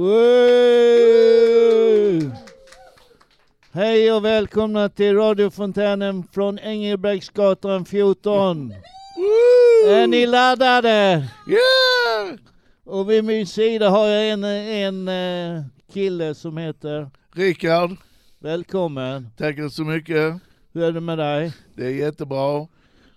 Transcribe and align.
Woo! 0.00 0.10
Hej 3.72 4.12
och 4.12 4.24
välkomna 4.24 4.88
till 4.88 5.14
radiofontänen 5.14 6.24
från 6.32 6.58
Engelbrektsgatan 6.58 7.84
14. 7.84 8.72
Är 9.88 10.06
ni 10.06 10.26
laddade? 10.26 11.28
Yeah! 11.48 12.38
Och 12.84 13.10
vid 13.10 13.24
min 13.24 13.46
sida 13.46 13.90
har 13.90 14.06
jag 14.06 14.30
en, 14.30 14.44
en 14.44 15.08
eh, 15.08 15.62
kille 15.92 16.34
som 16.34 16.56
heter 16.56 17.10
Rickard, 17.34 17.90
Välkommen. 18.38 19.30
tackar 19.36 19.68
så 19.68 19.82
mycket. 19.84 20.34
Hur 20.72 20.82
är 20.82 20.92
det 20.92 21.00
med 21.00 21.18
dig? 21.18 21.52
Det 21.74 21.84
är 21.86 21.90
jättebra. 21.90 22.66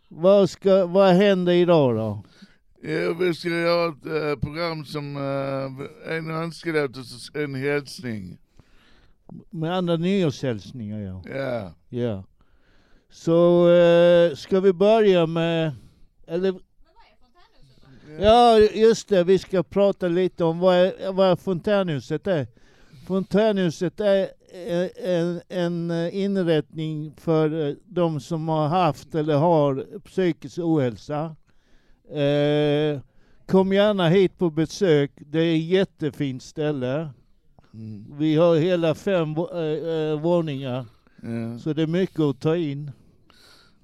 Vad, 0.08 0.50
ska, 0.50 0.86
vad 0.86 1.14
händer 1.14 1.54
idag 1.54 1.96
då? 1.96 2.24
Ja, 2.86 3.14
vi 3.14 3.34
ska 3.34 3.50
göra 3.50 3.90
ett 3.90 4.06
eh, 4.06 4.40
program 4.40 4.86
som 4.86 5.16
eh, 5.16 6.16
en 6.18 6.32
önskelåt 6.32 6.98
och 6.98 7.06
så 7.06 7.38
en 7.40 7.56
hälsning. 7.56 8.38
Med 9.50 9.74
andra 9.74 9.96
nyårshälsningar 9.96 11.00
ja. 11.00 11.24
Ja. 11.26 11.74
ja. 11.90 12.24
Så 13.10 13.70
eh, 13.70 14.36
ska 14.36 14.60
vi 14.60 14.74
börja 14.74 15.26
med, 15.26 15.72
eller 16.28 16.54
Ja, 18.20 18.60
just 18.60 19.10
det. 19.10 19.24
Vi 19.24 19.40
ska 19.40 19.64
prata 19.64 20.08
lite 20.08 20.44
om 20.44 20.60
vad, 20.60 20.76
är, 20.76 21.12
vad 21.12 21.40
fontänhuset 21.40 22.28
är. 22.28 22.48
Fontänhuset 23.08 24.00
är 24.00 24.22
eh, 24.68 24.90
en, 25.10 25.42
en 25.50 25.92
inrättning 26.12 27.14
för 27.18 27.76
de 27.86 28.20
som 28.20 28.48
har 28.48 28.68
haft 28.68 29.16
eller 29.16 29.36
har 29.36 30.00
psykisk 30.00 30.58
ohälsa. 30.58 31.36
Eh, 32.14 33.00
kom 33.46 33.74
gärna 33.74 34.10
hit 34.10 34.38
på 34.38 34.50
besök. 34.50 35.12
Det 35.16 35.40
är 35.40 35.56
ett 35.56 35.64
jättefint 35.64 36.44
ställe. 36.44 37.10
Mm. 37.74 38.06
Vi 38.18 38.36
har 38.36 38.56
hela 38.56 38.96
fem 38.96 39.36
eh, 39.38 39.60
eh, 39.60 40.22
våningar, 40.22 40.86
ja. 41.22 41.60
så 41.60 41.74
det 41.74 41.82
är 41.82 41.88
mycket 41.88 42.20
att 42.20 42.40
ta 42.40 42.56
in. 42.56 42.92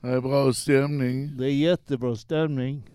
Det 0.01 0.07
är 0.07 0.21
bra 0.21 0.53
stämning. 0.53 1.37
Det 1.37 1.45
är 1.45 1.53
jättebra 1.53 2.15
stämning. 2.15 2.89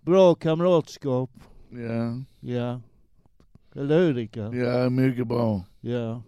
Bra 0.00 0.34
kamratskap. 0.34 1.30
Ja. 1.70 2.22
Ja. 2.40 2.80
Eller 3.74 3.98
hur 3.98 4.14
Rickard? 4.14 4.54
Ja, 4.54 4.90
mycket 4.90 5.26
bra. 5.26 5.64
Ja. 5.80 6.22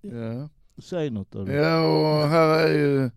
Ja. 0.00 0.48
Säg 0.78 1.10
något 1.10 1.30
då. 1.30 1.52
Ja, 1.52 1.86
och 1.86 2.28
här 2.28 2.68
är 2.68 2.72
ju 2.72 3.10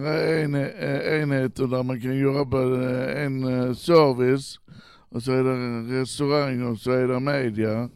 här 0.00 0.18
är 0.18 0.44
en, 0.44 0.54
eh, 0.54 1.22
enheter 1.22 1.66
där 1.66 1.82
man 1.82 2.00
kan 2.00 2.18
jobba 2.18 2.62
eh, 2.62 3.24
en 3.24 3.44
eh, 3.44 3.74
service 3.74 4.60
och 5.08 5.22
så 5.22 5.32
är 5.32 5.44
det 5.44 6.00
restaurang 6.00 6.62
och 6.62 6.78
så 6.78 6.90
är 6.90 7.08
det 7.08 7.20
media. 7.20 7.88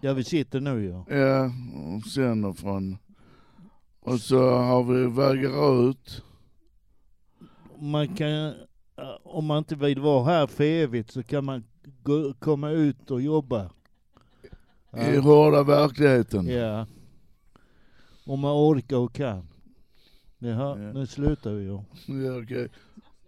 Ja, 0.00 0.12
vi 0.12 0.24
sitter 0.24 0.60
nu 0.60 0.84
ja. 0.84 1.16
Ja, 1.16 1.52
och 1.96 2.04
sänder 2.04 2.52
från. 2.52 2.98
Och 4.00 4.20
så 4.20 4.50
har 4.50 4.84
vi 4.84 5.06
vägar 5.06 5.90
ut. 5.90 6.24
Man 7.78 8.08
kan, 8.08 8.54
om 9.22 9.46
man 9.46 9.58
inte 9.58 9.74
vill 9.74 10.00
vara 10.00 10.24
här 10.24 10.46
för 10.46 10.64
evigt 10.64 11.10
så 11.10 11.22
kan 11.22 11.44
man 11.44 11.64
gå, 12.02 12.34
komma 12.38 12.70
ut 12.70 13.10
och 13.10 13.20
jobba. 13.20 13.70
i 14.96 15.16
hårda 15.16 15.62
verkligheten. 15.62 16.46
Ja. 16.46 16.86
Om 18.26 18.40
man 18.40 18.52
orkar 18.52 18.96
och 18.96 19.12
kan. 19.12 19.49
Jaha, 20.42 20.78
Ja. 20.80 20.92
nu 20.92 21.06
slutar 21.06 21.50
vi 21.50 21.62
ju. 21.62 21.78
Ja, 22.06 22.42
okej. 22.42 22.68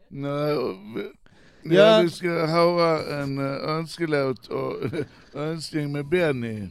Vi, 0.09 1.77
ja. 1.77 1.97
Ja. 1.97 2.01
vi 2.03 2.11
ska 2.11 2.47
höra 2.47 3.21
en 3.23 3.39
eh, 3.39 3.71
önskelåt 3.77 4.47
och 4.49 4.73
önskning 5.35 5.93
med 5.93 6.09
Benny. 6.09 6.69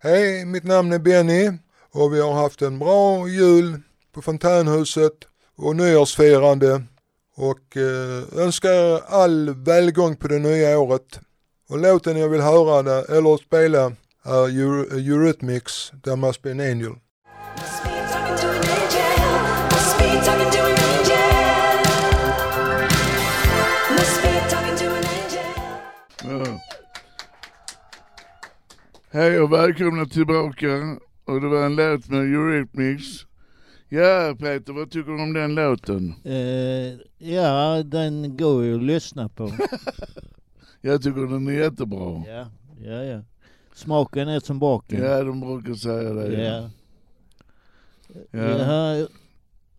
Hej, 0.00 0.44
mitt 0.44 0.64
namn 0.64 0.92
är 0.92 0.98
Benny 0.98 1.50
och 1.92 2.14
vi 2.14 2.20
har 2.20 2.32
haft 2.32 2.62
en 2.62 2.78
bra 2.78 3.28
jul 3.28 3.80
på 4.12 4.22
Fontänhuset 4.22 5.12
och 5.56 5.76
nyårsfirande 5.76 6.82
och 7.36 7.76
eh, 7.76 8.38
önskar 8.44 9.00
all 9.08 9.54
välgång 9.54 10.16
på 10.16 10.28
det 10.28 10.38
nya 10.38 10.78
året. 10.78 11.20
Och 11.68 11.78
låten 11.78 12.16
jag 12.16 12.28
vill 12.28 12.40
höra 12.40 12.78
eller 13.16 13.36
spela 13.36 13.92
är 14.24 14.48
Eurythmics, 14.98 15.92
There 16.04 16.16
Must 16.16 16.42
Be 16.42 16.50
An 16.50 16.60
Angel. 16.60 16.92
Hej 29.10 29.40
och 29.40 29.52
välkomna 29.52 30.06
tillbaka. 30.06 30.98
Och 31.24 31.40
det 31.40 31.48
var 31.48 31.66
en 31.66 31.76
låt 31.76 32.08
med 32.08 32.20
Eurythmics. 32.20 33.26
Ja 33.88 34.36
Peter, 34.38 34.72
vad 34.72 34.90
tycker 34.90 35.10
du 35.10 35.22
om 35.22 35.32
den 35.32 35.54
låten? 35.54 36.14
Eh, 36.24 37.28
ja, 37.32 37.82
den 37.82 38.36
går 38.36 38.64
ju 38.64 38.74
att 38.76 38.82
lyssna 38.82 39.28
på. 39.28 39.52
Jag 40.80 41.02
tycker 41.02 41.20
den 41.20 41.48
är 41.48 41.52
jättebra. 41.52 42.22
ja, 42.26 42.46
ja, 42.84 43.04
ja. 43.04 43.22
Smaken 43.74 44.28
är 44.28 44.40
som 44.40 44.58
baken. 44.58 45.02
Ja, 45.02 45.22
de 45.22 45.40
brukar 45.40 45.74
säga 45.74 46.12
det. 46.12 46.42
Ja. 46.42 46.70
Ja. 48.30 48.40
Ja, 48.40 49.06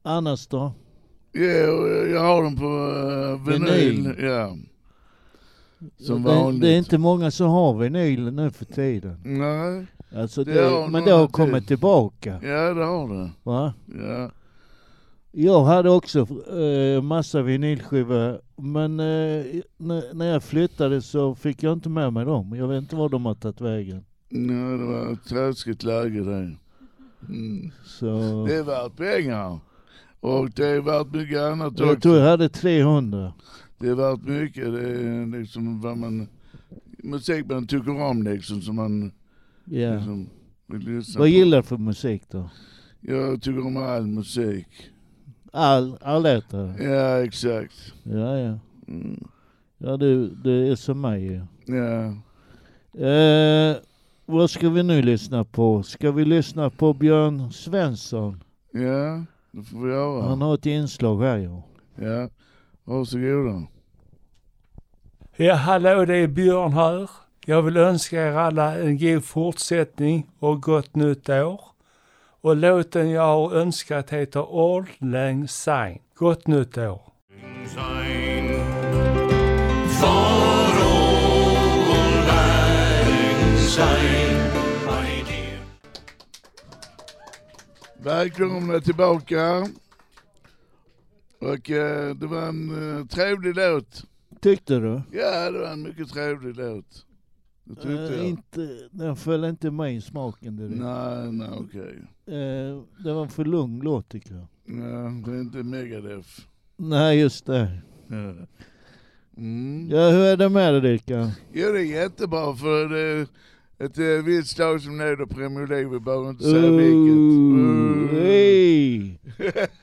annars 0.04 0.48
då? 0.48 0.74
Ja, 1.32 1.42
jag 2.12 2.22
har 2.22 2.44
den 2.44 2.56
på 2.56 2.66
uh, 2.66 3.48
vinyl. 3.48 4.04
Vinyl. 4.04 4.24
Ja. 4.24 4.58
Som 5.98 6.24
det, 6.24 6.30
vanligt. 6.30 6.62
det 6.62 6.70
är 6.70 6.78
inte 6.78 6.98
många 6.98 7.32
som 7.32 7.48
har 7.50 7.74
vinyl 7.78 8.34
nu 8.34 8.50
för 8.52 8.66
tiden. 8.66 9.22
Nej, 9.24 9.86
Alltså 10.22 10.44
Det 10.44 10.54
det, 10.54 10.88
men 10.90 11.06
det 11.06 11.12
har 11.12 11.26
tid. 11.26 11.32
kommit 11.34 11.68
tillbaka. 11.68 12.40
ja 12.44 12.74
det 12.74 12.86
har 12.86 13.14
det. 13.14 13.30
Va? 13.44 13.74
Ja. 13.86 14.32
Jag 15.32 15.64
hade 15.64 15.90
också 15.90 16.20
eh, 16.60 17.02
massa 17.02 17.42
vinylskivor, 17.42 18.42
men 18.62 19.00
eh, 19.00 19.46
när, 20.14 20.26
jag 20.26 20.44
flyttade 20.44 21.02
så 21.02 21.36
fick 21.36 21.64
jag 21.64 21.74
inte 21.74 21.90
med 21.90 22.14
mig 22.14 22.26
dem. 22.26 22.56
Jag 22.56 22.68
vet 22.68 22.78
inte 22.82 22.96
var 22.96 23.10
de 23.10 23.26
har 23.26 23.36
tagit 23.36 23.62
vägen. 23.62 24.06
Nej, 24.30 24.78
det 24.78 24.86
var 24.86 25.14
ett 25.14 25.24
tråkigt 25.26 25.84
läge 25.84 26.20
det. 26.24 26.56
Mm. 27.30 27.72
Så 27.86 28.06
Det 28.48 28.56
är 28.56 28.64
värt 28.64 28.96
pengar. 28.98 29.60
Och 30.20 30.50
det 30.52 30.68
är 30.68 30.82
värt 30.82 31.14
mycket 31.14 31.40
annat 31.40 31.74
jag 31.80 31.88
också. 31.90 32.00
tror 32.02 32.18
jag 32.18 32.30
hade 32.30 32.50
300. 32.50 33.34
Det 33.80 33.88
är 33.90 33.96
värt 33.96 34.24
mycket. 34.24 34.74
Det 34.74 34.90
är 34.90 35.40
liksom 35.40 35.82
vad 35.82 35.98
man, 35.98 36.28
musik 36.98 37.46
man 37.50 37.68
tycker 37.68 38.02
om 38.02 38.24
liksom 38.24 38.62
som 38.62 38.76
man 38.76 39.12
Ja. 39.66 39.94
liksom 39.96 40.30
Vad 41.18 41.30
gillar 41.30 41.58
du 41.58 41.64
för 41.64 41.78
musik 41.78 42.24
då? 42.30 42.50
Jag 43.02 43.42
tycker 43.42 43.66
om 43.66 43.78
all 43.78 44.08
musik. 44.08 44.68
All, 45.52 45.98
allätare? 46.02 46.84
Ja, 46.84 47.24
exakt. 47.24 47.94
Ja, 48.04 48.38
ja. 48.40 48.60
Mm. 48.88 49.28
Ja, 49.78 49.98
det, 49.98 50.28
det 50.30 50.52
är 50.52 50.76
som 50.76 51.02
mig 51.02 51.24
ju. 51.24 51.42
Ja. 51.66 52.14
Eh, 53.08 53.76
vad 54.26 54.50
ska 54.50 54.70
vi 54.70 54.84
nu 54.84 55.02
lyssna 55.02 55.44
på? 55.44 55.84
Ska 55.84 56.12
vi 56.12 56.26
lyssna 56.26 56.70
på 56.70 56.94
Björn 56.94 57.52
Svensson? 57.52 58.44
ja, 58.72 59.24
det 59.52 59.64
får 59.64 59.86
vi 59.86 59.92
göra. 59.92 60.30
Han 60.30 60.42
har 60.42 60.56
ett 60.56 60.66
inslag 60.66 61.22
här 61.22 61.38
ja. 61.38 61.64
Ja, 61.96 62.30
varsågoda. 62.90 63.68
Ja, 65.36 65.54
hallå, 65.54 66.06
det 66.06 66.16
är 66.18 66.28
Björn 66.28 66.74
här. 66.74 67.10
Jag 67.46 67.62
vill 67.62 67.78
önska 67.78 68.28
er 68.28 68.32
alla 68.32 68.78
en 68.78 68.98
god 68.98 69.26
fortsättning 69.26 70.28
och 70.40 70.62
gott 70.62 70.96
nytt 70.96 71.30
år. 71.30 71.62
Och 72.42 72.56
låten 72.56 73.10
jag 73.10 73.22
har 73.22 73.54
önskat 73.54 74.10
heter 74.10 74.42
Old 74.42 74.88
Lang 74.98 75.48
Syne. 75.48 76.00
Gott 76.16 76.48
nytt 76.48 76.78
år. 76.78 77.02
Välkomna 87.98 88.80
tillbaka. 88.80 89.68
Och 91.40 91.70
eh, 91.72 92.16
det 92.16 92.28
var 92.28 92.48
en 92.48 92.98
eh, 93.00 93.06
trevlig 93.06 93.56
låt. 93.56 94.04
Tyckte 94.42 94.80
du? 94.80 95.02
Ja, 95.12 95.52
det 95.52 95.60
var 95.60 95.68
en 95.72 95.82
mycket 95.84 96.10
trevlig 96.10 96.56
låt. 96.58 97.06
Det 97.64 97.76
tyckte 97.76 97.90
Eh, 97.94 98.16
jag. 98.18 98.26
inte, 98.26 98.70
den 98.92 99.16
föll 99.16 99.44
inte 99.44 99.72
mig 99.72 99.96
i 99.96 100.02
smaken 100.02 100.56
direkt. 100.58 100.76
Nej, 100.82 101.32
nej 101.32 101.50
okej. 101.52 101.98
Eh, 102.28 102.82
det 103.04 103.14
var 103.14 103.22
en 103.24 103.30
för 103.30 103.46
lugn 103.46 103.80
låt 103.84 104.10
tycker 104.10 104.34
jag. 104.36 104.48
Ja, 104.66 105.12
det 105.26 105.32
är 105.32 105.40
inte 105.42 105.58
Megadeth. 105.58 106.30
Nej, 106.78 107.20
just 107.20 107.46
det. 107.46 107.82
Ja. 108.08 108.34
Mm. 109.38 109.90
Ja, 109.90 110.10
hur 110.10 110.24
är 110.24 110.38
det 110.38 110.50
med 110.50 110.74
dig 110.74 110.82
Rickard? 110.94 111.30
Jo, 111.54 111.72
det 111.72 111.80
är 111.80 112.02
jättebra 112.02 112.56
för 112.56 112.90
det 112.90 113.00
är 113.00 113.28
ett 113.86 113.98
eh, 113.98 114.26
visst 114.26 114.58
lag 114.58 114.82
som 114.82 114.98
leder 114.98 115.26
Premier 115.26 115.68
League, 115.68 115.90
vi 115.90 116.00
behöver 116.00 116.30
inte 116.30 116.44
säga 116.44 116.72
vilket. 116.72 117.20
Uh. 118.14 119.66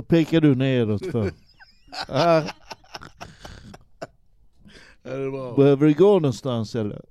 Vad 0.00 0.08
pekar 0.08 0.40
du 0.40 0.54
neråt 0.54 1.06
för? 1.06 1.32
Ah. 2.08 2.42
Behöver 5.56 5.86
du 5.86 5.94
gå 5.94 6.12
någonstans 6.12 6.74
eller? 6.74 7.02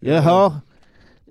Jaha. 0.00 0.60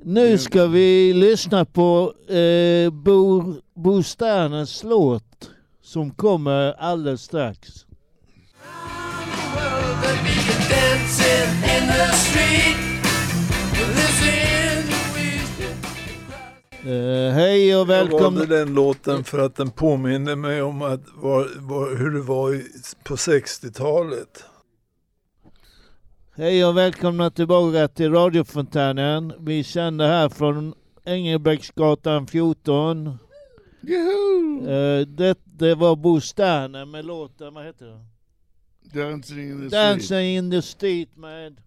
Nu 0.04 0.38
ska 0.38 0.68
vi 0.68 1.14
lyssna 1.14 1.66
på 1.66 2.14
eh, 2.34 2.90
Bo, 2.90 3.54
Bo 3.74 4.04
Sterners 4.04 4.84
låt 4.84 5.52
som 5.82 6.12
kommer 6.12 6.74
alldeles 6.74 7.22
strax. 7.22 7.86
Eh, 16.86 17.34
hej 17.34 17.76
och 17.76 17.82
Jag 17.82 17.86
välkomna. 17.86 18.40
valde 18.40 18.58
den 18.58 18.74
låten 18.74 19.24
för 19.24 19.40
att 19.40 19.56
den 19.56 19.72
påminner 19.72 20.36
mig 20.36 20.62
om 20.62 20.82
att 20.82 21.02
var, 21.16 21.50
var, 21.60 21.96
hur 21.96 22.12
det 22.12 22.22
var 22.22 22.54
i, 22.56 22.66
på 23.04 23.16
60-talet. 23.16 24.44
Hej 26.36 26.66
och 26.66 26.78
välkomna 26.78 27.30
tillbaka 27.30 27.88
till 27.88 28.12
radiofontänen. 28.12 29.34
Vi 29.40 29.64
sänder 29.64 30.08
här 30.08 30.30
från 30.30 30.74
Engelbrektsgatan 31.06 32.28
14. 32.28 33.18
Joho! 33.82 34.68
Eh, 34.70 35.08
det, 35.08 35.38
det 35.44 35.76
var 35.76 35.96
Bo 35.96 36.22
Sterner 36.22 36.86
med 36.86 37.06
låten, 37.06 37.54
vad 37.54 37.66
heter 37.66 37.86
den? 37.86 38.06
Dancing 38.94 39.40
in 39.52 39.62
the 39.62 39.68
street. 39.70 39.72
Dancing 39.72 40.38
in 40.38 40.52
the 40.52 40.62
street 40.62 41.18
med... 41.18 41.62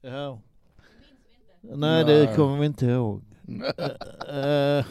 Ja. 0.00 0.42
Nej, 1.76 2.04
det 2.04 2.24
Nej. 2.24 2.36
kommer 2.36 2.58
vi 2.58 2.66
inte 2.66 2.86
ihåg. 2.86 3.22
Eh, 4.28 4.84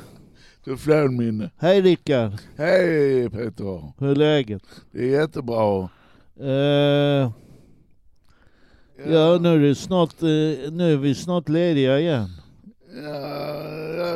Du 0.63 0.77
flönminne. 0.77 1.49
hej 1.57 1.81
Rickard, 1.81 2.31
Hej 2.57 3.29
Peter. 3.29 3.93
hur 3.99 4.07
är 4.11 4.15
läget? 4.15 4.63
Det 4.91 4.99
är 4.99 5.19
jättebra. 5.21 5.89
Eh, 6.39 7.31
ja, 9.11 9.37
nu 9.41 9.49
är, 9.55 9.59
det 9.59 9.75
snart, 9.75 10.21
nu 10.71 10.93
är 10.93 10.97
vi 10.97 11.15
snart 11.15 11.49
lediga 11.49 11.99
igen. 11.99 12.27
Ja, 13.03 13.15
ja, 13.97 14.15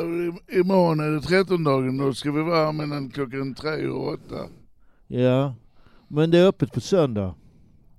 imorgon 0.60 1.00
är 1.00 1.10
det 1.10 1.20
13 1.20 1.64
dagen 1.64 1.98
då 1.98 2.12
ska 2.14 2.32
vi 2.32 2.42
vara 2.42 2.72
mellan 2.72 3.10
klockan 3.10 3.54
tre 3.54 3.86
och 3.86 4.08
åtta. 4.12 4.46
Ja, 5.06 5.54
men 6.08 6.30
det 6.30 6.38
är 6.38 6.46
öppet 6.46 6.72
på 6.72 6.80
söndag. 6.80 7.34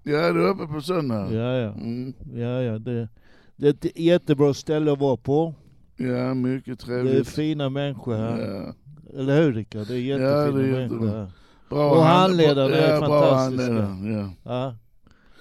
Ja, 0.03 0.17
det 0.33 0.43
är 0.43 0.47
uppe 0.49 0.67
på 0.67 0.81
söndag. 0.81 1.27
Ja, 1.33 1.53
ja. 1.57 1.71
Mm. 1.73 2.13
ja, 2.33 2.61
ja 2.61 2.79
det, 2.79 3.09
det 3.55 3.67
är 3.67 3.71
ett 3.71 3.99
jättebra 3.99 4.53
ställe 4.53 4.91
att 4.93 4.99
vara 4.99 5.17
på. 5.17 5.53
Ja, 5.97 6.33
mycket 6.33 6.65
Det 6.65 6.71
är 6.83 7.03
trevligt. 7.03 7.29
fina 7.29 7.69
människor 7.69 8.15
här. 8.15 8.39
Ja. 8.39 8.73
Eller 9.19 9.41
hur 9.41 9.53
Rickard? 9.53 9.87
Det 9.87 9.93
är 9.93 9.97
Ja, 9.97 10.03
jättefina 10.03 10.57
det 10.57 10.67
är 10.67 10.71
människor 10.71 10.81
jättebra. 10.81 11.19
här. 11.19 11.31
Bra 11.69 11.91
Och 11.91 12.03
hand- 12.03 12.19
handledarna 12.19 12.75
är 12.75 12.93
ja, 12.93 12.99
bra 12.99 13.21
fantastiska. 13.29 13.73
handledare, 13.83 14.31
Ja. 14.43 14.75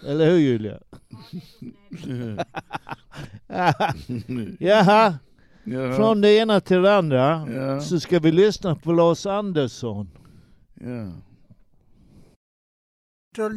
Ja. 0.02 0.08
Eller 0.08 0.26
hur 0.30 0.38
Julia? 0.38 0.78
Jaha, 4.58 5.18
Ja. 5.64 5.92
från 5.96 6.20
det 6.20 6.30
ena 6.36 6.60
till 6.60 6.82
det 6.82 6.96
andra 6.96 7.48
Ja. 7.54 7.80
så 7.80 8.00
ska 8.00 8.18
vi 8.18 8.32
lyssna 8.32 8.74
på 8.76 8.92
Lars 8.92 9.26
Andersson. 9.26 10.10
Ja. 10.74 11.12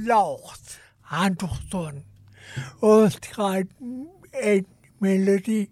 Lars 0.07 0.77
Andersson 1.01 2.01
önskar 2.81 3.67
en 4.43 4.65
melodi 4.97 5.67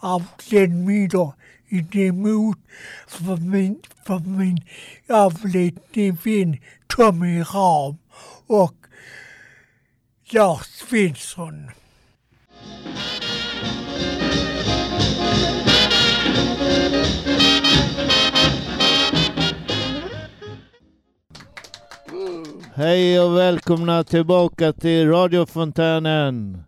av 0.00 0.22
Glenn 0.48 0.86
Miller 0.86 1.32
i 1.68 1.80
demot 1.80 2.58
för 3.08 3.36
min, 3.36 3.80
för 4.06 4.18
min 4.18 4.60
avlidne 5.08 6.16
vän 6.24 6.58
Tommy 6.86 7.40
Ram 7.40 7.96
och 8.46 8.74
Lars 10.32 10.66
Svensson. 10.66 11.70
Hej 22.76 23.20
och 23.20 23.36
välkomna 23.36 24.04
tillbaka 24.04 24.72
till 24.72 25.08
radiofontänen. 25.08 26.64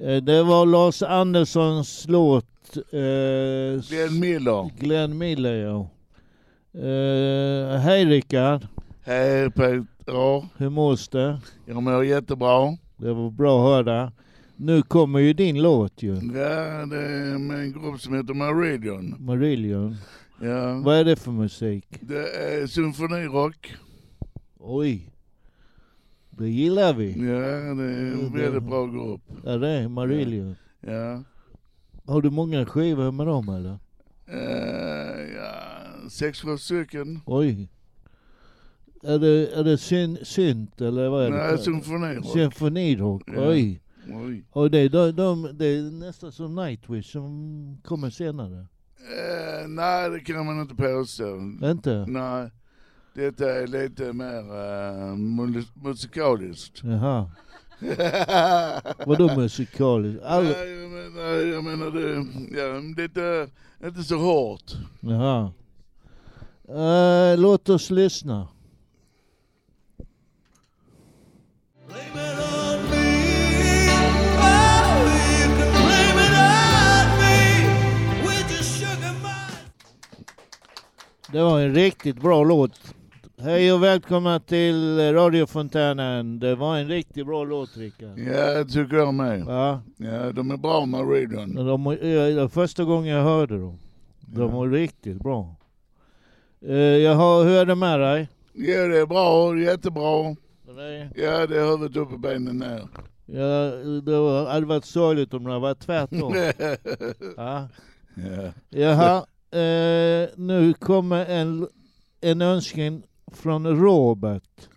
Eh, 0.00 0.16
Det 0.22 0.42
var 0.42 0.66
Lars 0.66 1.02
Anderssons 1.02 2.06
låt. 2.08 2.46
Eh, 2.76 3.88
Glenn 3.88 4.20
Miller. 4.20 4.70
Glenn 4.78 5.18
Miller 5.18 5.54
ja. 5.54 5.90
Eh, 6.80 7.78
hej 7.80 8.04
Rickard, 8.04 8.66
Hej 9.04 9.50
Peter. 9.50 10.46
hur 10.58 10.68
mås 10.70 11.08
det? 11.08 11.40
Jag 11.66 11.82
mår 11.82 12.04
jättebra. 12.04 12.76
Det 12.96 13.12
var 13.12 13.30
bra 13.30 13.58
att 13.58 13.86
höra. 13.86 14.12
Nu 14.56 14.82
kommer 14.82 15.18
ju 15.18 15.32
din 15.32 15.62
låt 15.62 16.02
ju. 16.02 16.14
Ja, 16.14 16.86
det 16.86 16.96
är 17.06 17.38
med 17.38 17.58
en 17.60 17.72
grupp 17.72 18.00
som 18.00 18.14
heter 18.14 18.34
Meridian. 18.34 19.14
Marillion. 19.18 19.96
Ja. 20.42 20.80
Vad 20.84 20.96
är 20.96 21.04
det 21.04 21.16
för 21.16 21.30
musik? 21.30 21.86
Det 22.00 22.28
är 22.28 22.66
symfonirock. 22.66 23.74
Oj. 24.58 25.10
Det 26.40 26.48
gillar 26.48 26.94
vi. 26.94 27.12
Ja, 27.12 27.74
det 27.74 27.84
är 27.84 28.12
en 28.12 28.32
väldigt 28.32 28.62
bra 28.62 28.86
grupp. 28.86 29.20
Ja 29.44 29.58
det 29.58 29.68
är 29.68 29.88
Marillion. 29.88 30.56
Ja. 30.80 31.22
Har 32.04 32.22
du 32.22 32.30
många 32.30 32.66
skivor 32.66 33.12
med 33.12 33.26
dem 33.26 33.48
eller? 33.48 33.78
Eh, 34.26 35.34
ja, 35.36 36.08
sex, 36.10 36.40
sju 36.40 36.58
stycken. 36.58 37.20
Oj. 37.26 37.68
Är 39.02 39.18
det, 39.18 39.52
är 39.54 39.64
det 39.64 39.78
syn, 39.78 40.18
synt 40.22 40.80
eller 40.80 41.08
vad 41.08 41.24
är 41.24 41.30
det? 41.30 41.36
Nej, 41.36 41.58
symfonirock. 41.58 42.32
Symfonirock. 42.32 43.22
Ja. 43.26 43.48
Oj. 43.48 43.82
Oj. 44.12 44.44
Och 44.50 44.70
det, 44.70 44.88
de, 44.88 45.12
de, 45.12 45.48
det 45.52 45.66
är 45.66 45.90
nästan 45.90 46.32
som 46.32 46.54
Nightwish 46.54 47.12
som 47.12 47.80
kommer 47.84 48.10
senare. 48.10 48.66
Eh, 48.98 49.68
nej, 49.68 50.10
det 50.10 50.20
kan 50.20 50.46
man 50.46 50.60
inte 50.60 50.74
påstå. 50.74 51.38
Inte? 51.62 52.06
Nej. 52.08 52.50
Detta 53.14 53.52
är 53.52 53.66
lite 53.66 54.12
mer 54.12 54.40
uh, 54.40 55.16
musikaliskt. 55.82 56.80
Jaha. 56.84 57.30
Vadå 59.06 59.36
musikaliskt? 59.36 60.22
All... 60.24 60.44
Nej, 60.44 60.70
jag 60.70 60.90
menar, 60.90 61.30
jag 61.30 61.64
menar 61.64 61.90
det, 61.90 62.26
ja, 62.58 62.64
det 62.96 63.20
är 63.20 63.48
inte, 63.86 64.02
så 64.02 64.16
hårt. 64.16 64.72
Jaha. 65.00 65.52
Eh, 66.68 67.38
låt 67.38 67.68
oss 67.68 67.90
lyssna. 67.90 68.48
Det 81.32 81.42
var 81.42 81.60
en 81.60 81.74
riktigt 81.74 82.20
bra 82.20 82.44
låt. 82.44 82.94
Hej 83.42 83.72
och 83.72 83.82
välkomna 83.82 84.40
till 84.40 84.98
radiofontänen. 85.12 86.38
Det 86.40 86.54
var 86.54 86.76
en 86.76 86.88
riktigt 86.88 87.26
bra 87.26 87.44
låt 87.44 87.76
Rickard. 87.76 88.18
Ja, 88.18 88.54
det 88.54 88.64
tycker 88.64 88.96
jag 88.96 89.14
med. 89.14 89.44
Ja, 89.48 89.82
Ja, 89.96 90.32
de 90.32 90.50
är 90.50 90.56
bra 90.56 90.86
Meridian. 90.86 91.54
de, 91.54 91.84
det 92.00 92.34
var 92.40 92.48
första 92.48 92.84
gången 92.84 93.14
jag 93.16 93.22
hörde 93.24 93.58
dem. 93.58 93.78
De 94.20 94.40
Ja. 94.40 94.46
var 94.48 94.68
riktigt 94.68 95.18
bra. 95.18 95.54
Eh, 96.66 96.74
jag 96.76 97.14
har, 97.14 97.44
hur 97.44 97.52
är 97.56 97.64
det 97.66 97.74
med 97.74 98.00
dig? 98.00 98.28
Ja, 98.52 98.86
det 98.86 98.98
är 98.98 99.06
bra, 99.06 99.58
jättebra. 99.58 100.36
Nej. 100.76 101.10
Ja, 101.16 101.46
det 101.46 101.60
är 101.60 101.70
huvudet 101.70 101.96
upp 101.96 102.12
i 102.12 102.18
benen 102.18 102.56
ner. 102.58 102.88
Ja, 103.26 103.70
det 104.00 104.50
hade 104.50 104.66
varit 104.66 104.84
sorgligt 104.84 105.34
om 105.34 105.44
det 105.44 105.50
hade 105.50 105.62
varit 105.62 105.80
tvärtom. 105.80 106.34
Ja. 107.36 107.68
ja. 108.14 108.52
Jaha, 108.68 109.16
eh, 109.60 110.28
nu 110.36 110.72
kommer 110.78 111.26
en, 111.26 111.68
en 112.20 112.42
önskan 112.42 113.02
från 113.36 113.66
Robert. 113.66 114.68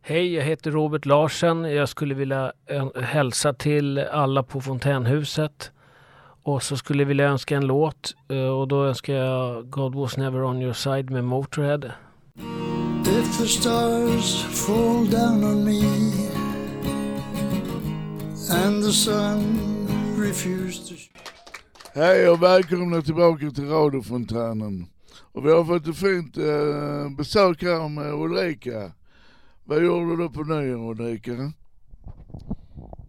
Hej, 0.00 0.34
jag 0.34 0.44
heter 0.44 0.70
Robert 0.70 1.06
Larsen. 1.06 1.64
Jag 1.64 1.88
skulle 1.88 2.14
vilja 2.14 2.52
hälsa 3.02 3.52
till 3.52 3.98
alla 3.98 4.42
på 4.42 4.60
Fontänhuset. 4.60 5.70
Och 6.42 6.62
så 6.62 6.76
skulle 6.76 7.02
jag 7.02 7.08
vilja 7.08 7.28
önska 7.28 7.56
en 7.56 7.66
låt. 7.66 8.14
eh, 8.28 8.38
Och 8.38 8.68
då 8.68 8.84
önskar 8.84 9.14
jag 9.14 9.70
God 9.70 9.94
was 9.94 10.16
never 10.16 10.42
on 10.42 10.62
your 10.62 10.72
side 10.72 11.10
med 11.10 11.24
Motörhead. 11.24 11.92
If 13.02 13.38
the 13.38 13.46
stars 13.46 14.42
fall 14.44 15.06
down 15.10 15.44
on 15.44 15.64
me 15.64 15.80
and 18.64 18.84
the 18.84 18.92
sun 18.92 19.58
refused 20.18 20.86
to 20.86 20.94
Hej 21.94 22.28
och 22.28 22.42
välkomna 22.42 23.02
tillbaka 23.02 23.50
till 23.50 23.68
radiofontänen. 23.68 24.86
Och 25.20 25.46
vi 25.46 25.50
har 25.52 25.64
fått 25.64 25.86
ett 25.86 25.96
fint 25.96 26.36
eh, 26.36 27.10
besök 27.16 27.62
här 27.62 27.88
med 27.88 28.12
Ulrika. 28.14 28.92
Vad 29.64 29.84
gjorde 29.84 30.22
du 30.22 30.30
på 30.30 30.42
nyår 30.42 30.90
Ulrika? 30.90 31.52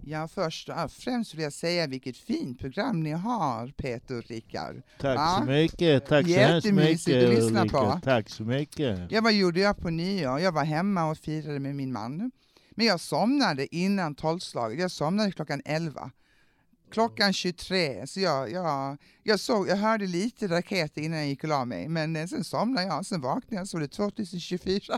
Ja, 0.03 0.27
först 0.27 0.69
och 0.69 0.91
främst 0.91 1.33
vill 1.33 1.41
jag 1.43 1.53
säga 1.53 1.87
vilket 1.87 2.17
fint 2.17 2.59
program 2.59 3.03
ni 3.03 3.11
har, 3.11 3.67
Peter 3.77 4.17
och 4.17 4.25
Rickard. 4.27 4.75
Tack 4.99 5.17
Ja. 5.19 5.35
så 5.39 5.45
mycket. 5.51 6.05
Tack 6.07 6.25
så 6.27 6.33
hemskt 6.33 6.71
mycket 6.71 7.23
att 7.23 7.29
lyssna 7.29 7.61
Ulrika. 7.61 7.77
på. 7.79 7.99
Tack 8.03 8.29
så 8.29 8.43
mycket. 8.43 8.99
Ja, 9.11 9.21
vad 9.21 9.33
gjorde 9.33 9.59
jag 9.59 9.77
på 9.77 9.89
nyår? 9.89 10.39
Jag 10.39 10.51
var 10.51 10.63
hemma 10.65 11.09
och 11.09 11.17
firade 11.17 11.59
med 11.59 11.75
min 11.75 11.91
man. 11.93 12.31
Men 12.71 12.85
jag 12.85 12.99
somnade 12.99 13.75
innan 13.75 14.15
tolvslaget. 14.15 14.79
Jag 14.79 14.91
somnade 14.91 15.31
klockan 15.31 15.61
11. 15.65 16.11
Klockan 16.91 17.33
23, 17.33 18.07
så 18.07 18.19
jag, 18.19 18.51
jag, 18.51 18.97
jag, 19.23 19.39
såg, 19.39 19.67
jag 19.67 19.75
hörde 19.77 20.07
lite 20.07 20.47
raketer 20.47 21.01
innan 21.01 21.19
jag 21.19 21.27
gick 21.27 21.43
och 21.43 21.49
la 21.49 21.65
mig, 21.65 21.87
men 21.89 22.15
eh, 22.15 22.25
sen 22.25 22.43
somnade 22.43 22.87
jag, 22.87 23.05
sen 23.05 23.21
vaknade 23.21 23.55
jag 23.55 23.67
så 23.67 23.77
var 23.77 23.81
det 23.81 23.87
2024. 23.87 24.97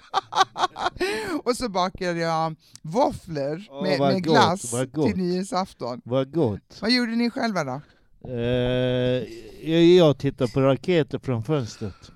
och 1.44 1.58
så 1.58 1.70
bakade 1.70 2.20
jag 2.20 2.56
våfflor 2.82 3.66
Åh, 3.70 3.84
med, 3.84 4.00
med 4.00 4.14
gott, 4.14 4.24
glass 4.24 4.74
vad 4.74 4.92
gott. 4.92 5.08
till 5.08 5.18
nyårsafton. 5.18 6.02
Vad 6.06 6.34
gott. 6.34 6.78
Vad 6.82 6.92
gjorde 6.92 7.16
ni 7.16 7.30
själva 7.30 7.64
då? 7.64 7.82
Eh, 8.30 8.36
jag- 9.70 9.84
jag 9.84 10.18
tittar 10.18 10.48
på 10.48 10.62
raketer 10.62 11.20
från 11.20 11.44
fönstret. 11.44 12.12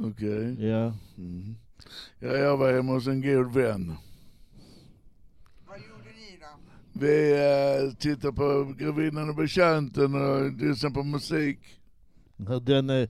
Okej. 0.00 0.66
Ja. 0.68 0.94
Mm. 1.18 1.56
Ja, 2.18 2.28
jag 2.36 2.56
var 2.56 2.72
hemma 2.72 2.92
hos 2.92 3.06
en 3.06 3.22
god 3.22 3.52
vän. 3.54 3.96
Vad 5.68 5.78
gjorde 5.78 6.10
ni 6.16 6.38
då? 6.40 6.46
Vi 7.00 7.32
uh, 7.32 7.92
tittade 7.94 8.32
på 8.32 8.74
Grevinnan 8.78 9.28
och 9.28 9.34
Betjänten 9.34 10.14
och 10.14 10.52
lyssnade 10.52 10.94
på 10.94 11.02
musik. 11.02 11.58
Den 12.62 12.90
är, 12.90 13.08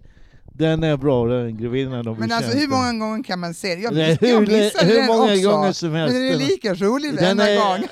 den 0.53 0.83
är 0.85 0.97
bra 0.97 1.27
den 1.27 1.57
grevinnan 1.59 2.09
och 2.09 2.19
Men 2.19 2.33
alltså 2.33 2.59
hur 2.59 2.69
många 2.69 2.93
gånger 2.93 3.23
kan 3.25 3.39
man 3.41 3.55
se 3.55 3.75
det? 3.75 3.81
Jag, 3.81 3.95
Nej, 3.95 4.11
miss, 4.11 4.31
jag 4.31 4.41
hur- 4.41 4.47
missade 4.47 4.87
hur 4.87 4.95
den 4.97 5.07
många 5.07 5.33
också. 5.33 5.51
gånger 5.51 5.73
som 5.73 5.93
helst. 5.93 6.15
Men 6.15 6.23
den 6.25 6.33
är 6.35 6.39
lika 6.49 6.75
rolig 6.75 7.15
Den 7.15 7.23
varenda 7.25 7.51
är- 7.51 7.79
gång. 7.79 7.89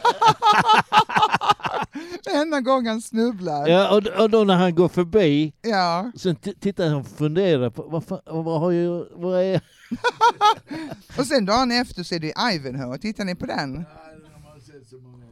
varenda 2.34 2.60
gång 2.60 2.86
han 2.86 3.02
snubblar. 3.02 3.68
Ja, 3.68 3.96
och, 3.96 4.22
och 4.22 4.30
då 4.30 4.44
när 4.44 4.54
han 4.56 4.74
går 4.74 4.88
förbi, 4.88 5.52
Ja. 5.62 6.12
sen 6.16 6.36
tittar 6.36 6.88
han 6.88 6.94
och 6.96 7.06
funderar 7.06 7.70
på 7.70 7.82
vad, 7.82 8.04
fan, 8.04 8.20
vad 8.26 8.60
har 8.60 8.72
jag, 8.72 9.06
vad 9.14 9.42
är... 9.42 9.60
Och 11.18 11.26
sen 11.26 11.44
dagen 11.46 11.70
efter 11.70 12.02
så 12.02 12.14
är 12.14 12.18
det 12.18 12.32
Ivanhoe, 12.54 12.98
tittar 12.98 13.24
ni 13.24 13.34
på 13.34 13.46
den? 13.46 13.84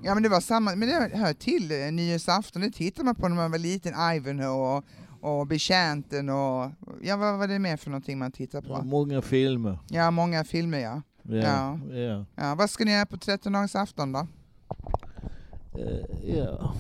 Ja 0.05 0.15
men 0.15 0.23
det 0.23 0.29
var 0.29 0.41
samma, 0.41 0.75
men 0.75 0.89
det 0.89 1.17
hör 1.19 1.33
till 1.33 1.71
eh, 1.71 1.93
nyårsafton, 1.93 2.63
det 2.63 2.71
tittar 2.71 3.05
man 3.05 3.15
på 3.15 3.29
när 3.29 3.37
man 3.37 3.51
var 3.51 3.59
liten, 3.59 3.95
Ivanhoe 4.17 4.77
och, 4.77 4.85
och 5.39 5.47
Betjänten 5.47 6.29
och, 6.29 6.71
ja 7.03 7.17
vad 7.17 7.39
var 7.39 7.49
det 7.49 7.59
mer 7.59 7.77
för 7.77 7.91
någonting 7.91 8.19
man 8.19 8.33
tittar 8.33 8.61
på? 8.63 8.83
Många 8.83 9.23
filmer. 9.23 9.79
Ja, 9.89 10.11
många 10.11 10.45
filmer 10.45 10.79
ja. 10.79 11.03
Ja, 11.23 11.37
Ja. 11.37 11.79
ja. 11.95 12.25
ja. 12.37 12.55
Vad 12.55 12.71
ska 12.71 12.85
ni 12.85 12.93
göra 12.93 13.07
på 13.07 13.17
13-dagarsafton 13.17 14.13
då? 14.13 14.27
Eh, 15.81 16.35
ja. 16.37 16.75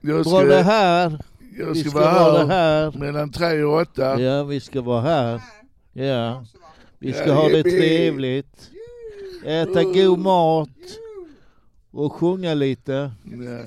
Jag 0.00 0.24
Dra 0.24 0.40
det 0.44 0.62
här. 0.62 1.24
Jag 1.58 1.66
Vi 1.72 1.80
ska, 1.80 1.90
ska 1.90 1.98
vara 2.00 2.12
vara 2.32 2.46
här, 2.46 2.46
det 2.46 2.54
här. 2.54 2.98
mellan 2.98 3.30
tre 3.32 3.62
och 3.62 3.80
åtta. 3.80 4.20
Ja, 4.20 4.44
vi 4.44 4.60
ska 4.60 4.80
vara 4.82 5.00
här. 5.00 5.40
Ja. 5.92 6.44
Vi 6.98 7.12
ska 7.12 7.26
Ja, 7.26 7.34
ha 7.34 7.48
det 7.48 7.62
trevligt. 7.62 8.70
Äta 9.44 9.82
god 9.84 10.18
mat. 10.18 10.68
Och 11.96 12.12
sjunga 12.12 12.54
lite. 12.54 12.92
Ja, 12.92 13.44
ja 13.44 13.64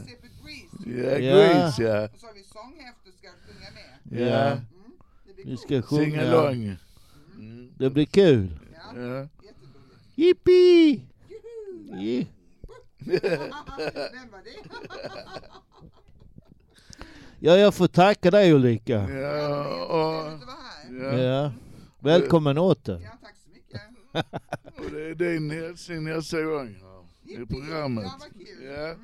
Ja. 0.86 1.18
Grease 1.20 1.84
ja. 1.84 2.04
Och 2.04 2.20
så 2.20 2.28
har 2.28 2.34
vi 2.34 2.44
sånghäfte, 2.44 3.12
ska 3.18 3.30
sjunga 3.46 3.70
med. 3.74 4.28
Ja. 4.28 4.58
Vi 5.46 5.58
ska 5.58 5.82
Sing 5.82 6.18
along. 6.18 6.76
Det 7.78 7.90
blir 7.90 8.06
kul. 8.06 8.60
Ja. 8.96 9.28
Yippee! 10.16 11.02
Yeah. 12.02 12.26
Vem 13.00 14.32
var 14.32 14.44
det? 14.44 14.60
Ja, 17.42 17.58
jag 17.58 17.76
får 17.76 17.88
tacka 17.88 18.32
dig 18.32 18.54
Ulrika. 18.54 19.10
Ja, 19.10 19.66
och, 19.86 20.40
ja. 21.02 21.18
Ja. 21.18 21.52
Välkommen 22.00 22.58
åter. 22.58 23.02
Ja, 23.04 23.10
tack 23.22 23.36
så 23.44 23.50
mycket. 23.50 23.82
och 24.86 24.92
det 24.92 25.10
är 25.10 25.16
din 25.16 25.52
hälsning 25.52 26.04
nästa 26.04 26.42
gång 26.42 26.76
ja, 26.82 26.99
i 27.30 27.46
programmet. 27.46 28.12
Ja. 28.62 28.72
Ja. 28.72 28.96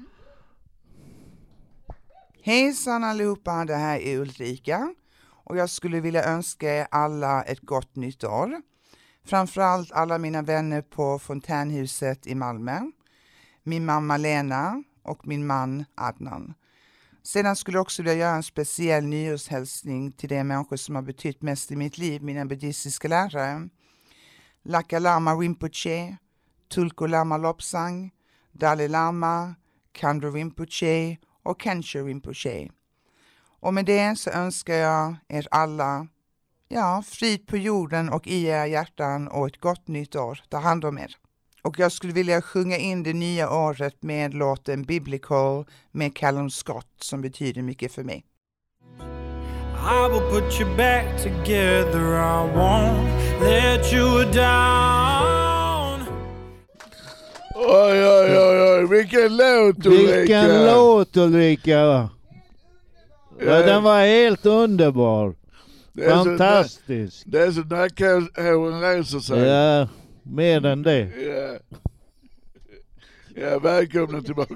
Hejsan 2.42 3.04
allihopa, 3.04 3.66
det 3.66 3.76
här 3.76 4.00
är 4.00 4.18
Ulrika 4.18 4.94
och 5.28 5.58
jag 5.58 5.70
skulle 5.70 6.00
vilja 6.00 6.24
önska 6.24 6.76
er 6.76 6.88
alla 6.92 7.44
ett 7.44 7.62
gott 7.62 7.96
nytt 7.96 8.24
år. 8.24 8.62
Framförallt 9.26 9.92
alla 9.92 10.18
mina 10.18 10.42
vänner 10.42 10.82
på 10.82 11.20
Fontänhuset 11.20 12.28
i 12.28 12.36
Malmö, 12.36 12.80
min 13.64 13.86
mamma 13.86 14.18
Lena 14.18 14.84
och 15.04 15.28
min 15.28 15.48
man 15.48 15.86
Adnan. 15.96 16.54
Sedan 17.24 17.56
skulle 17.56 17.78
jag 17.78 17.82
också 17.82 18.04
vilja 18.04 18.18
göra 18.18 18.36
en 18.36 18.44
speciell 18.44 19.04
nyårshälsning 19.04 20.12
till 20.12 20.30
de 20.30 20.44
människor 20.44 20.78
som 20.78 20.96
har 20.96 21.02
betytt 21.02 21.42
mest 21.42 21.72
i 21.72 21.76
mitt 21.76 21.98
liv, 21.98 22.24
mina 22.24 22.46
buddhistiska 22.46 23.08
lärare. 23.08 23.70
Laka 24.64 25.00
Lama 25.00 25.34
Rinpoche, 25.34 26.18
Tulku 26.70 27.08
Lama 27.08 27.38
Lopsang, 27.38 28.12
Dalai 28.60 28.88
Lama, 28.88 29.56
Kandro 29.92 30.32
Rinpoche 30.32 31.18
och 31.44 31.62
Kensho 31.62 32.06
Rinpoche. 32.06 32.70
Och 33.60 33.74
med 33.74 33.86
det 33.86 34.20
så 34.20 34.30
önskar 34.30 34.74
jag 34.74 35.16
er 35.28 35.48
alla 35.52 36.08
ja, 36.68 37.04
frid 37.08 37.48
på 37.48 37.58
jorden 37.58 38.10
och 38.10 38.28
i 38.28 38.46
era 38.46 38.68
hjärtan 38.68 39.28
och 39.28 39.48
ett 39.48 39.62
gott 39.62 39.88
nytt 39.88 40.16
år. 40.16 40.40
Ta 40.50 40.58
hand 40.58 40.86
om 40.86 40.98
er. 40.98 41.16
Och 41.62 41.80
jag 41.80 41.92
skulle 41.92 42.14
vilja 42.14 42.42
sjunga 42.42 42.78
in 42.78 43.04
det 43.04 43.14
nya 43.14 43.50
året 43.50 44.04
med 44.04 44.34
låten 44.34 44.84
Biblical 44.84 45.66
med 45.92 46.16
Callum 46.16 46.50
Scott 46.50 46.94
som 47.02 47.22
betyder 47.22 47.62
mycket 47.62 47.92
för 47.92 48.04
mig. 48.04 48.26
I 49.88 50.10
will 50.10 50.22
put 50.32 50.60
you 50.60 50.78
back 50.78 51.24
together. 51.24 52.16
I 52.16 52.48
won't 52.56 53.40
let 53.40 53.94
you 53.94 54.24
down. 54.34 55.35
Oj, 57.56 58.06
oj, 58.08 58.38
oj, 58.38 58.62
oj, 58.62 58.88
vilken 58.88 59.38
låt 59.38 59.86
Ulrika! 59.86 60.18
Vilken 60.18 60.66
låt 60.66 61.18
Ulrika! 61.18 62.10
Ja, 63.40 63.60
den 63.66 63.84
var 63.84 64.00
helt 64.06 64.46
underbar. 64.46 65.36
Det 65.94 66.06
är 66.06 66.10
så- 66.18 66.24
Fantastisk. 66.24 67.24
Det 67.26 67.40
är 67.42 67.52
så 67.52 67.60
nackhåren 67.62 68.82
reser 68.82 69.20
sig. 69.20 69.40
Ja, 69.40 69.88
mer 70.24 70.66
än 70.66 70.84
det. 70.84 71.00
Ja. 71.00 71.58
Ja, 73.36 73.60
välkomna 73.60 74.22
tillbaka. 74.22 74.56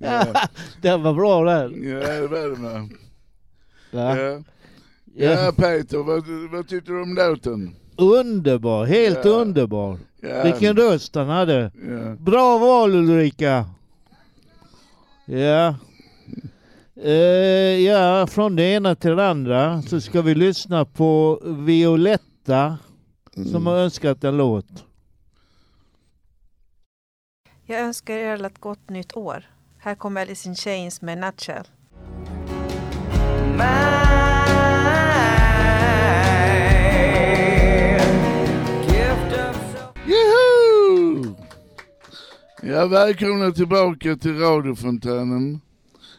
Ja, 0.00 0.26
den 0.80 1.02
var 1.02 1.12
bra 1.14 1.44
den. 1.44 1.88
Ja, 1.90 1.98
det 1.98 2.26
var 2.28 2.48
det 2.48 2.56
med. 2.58 2.88
Ja. 3.90 4.42
Ja. 5.14 5.52
Peter, 5.56 5.98
vad, 5.98 6.24
vad 6.52 6.68
tyckte 6.68 6.92
du 6.92 7.02
om 7.02 7.14
låten? 7.14 7.74
Underbar, 7.96 8.84
helt 8.84 9.24
Ja. 9.24 9.30
underbar. 9.30 9.98
Ja. 10.20 10.42
Vilken 10.44 10.76
röst 10.76 11.14
han 11.14 11.28
hade. 11.28 11.72
Ja. 11.88 12.14
Bra 12.18 12.58
val 12.58 12.94
Ulrika. 12.94 13.64
Ja. 15.24 15.74
Eh, 17.02 17.12
ja, 17.80 18.26
från 18.26 18.56
det 18.56 18.62
ena 18.62 18.94
till 18.94 19.16
det 19.16 19.28
andra 19.28 19.82
så 19.82 20.00
ska 20.00 20.22
vi 20.22 20.34
lyssna 20.34 20.84
på 20.84 21.40
Violetta 21.44 22.78
som 23.52 23.66
har 23.66 23.76
önskat 23.76 24.24
en 24.24 24.36
låt. 24.36 24.84
Jag 27.66 27.80
önskar 27.80 28.14
er 28.14 28.32
alla 28.32 28.46
ett 28.46 28.60
gott 28.60 28.90
nytt 28.90 29.16
år. 29.16 29.44
Här 29.78 29.94
kommer 29.94 30.20
Alice 30.22 30.48
in 30.48 30.54
Chains 30.54 31.02
med 31.02 31.18
Nutshell. 31.18 31.64
Juhu! 33.58 33.91
Ja, 42.62 42.86
välkomna 42.86 43.50
tillbaka 43.50 44.16
till 44.16 44.38
radiofontänen. 44.38 45.60